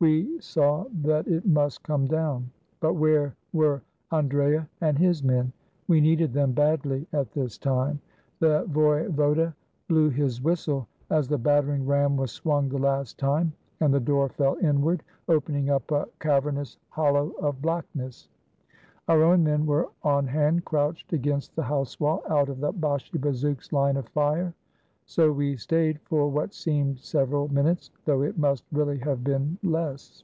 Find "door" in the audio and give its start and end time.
13.98-14.28